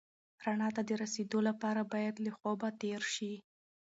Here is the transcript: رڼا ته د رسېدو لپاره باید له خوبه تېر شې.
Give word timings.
رڼا 0.43 0.69
ته 0.75 0.81
د 0.85 0.91
رسېدو 1.01 1.39
لپاره 1.49 1.81
باید 1.93 2.15
له 2.25 2.31
خوبه 2.37 2.67
تېر 2.81 3.01
شې. 3.13 3.33